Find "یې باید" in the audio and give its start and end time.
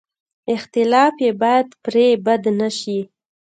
1.25-1.67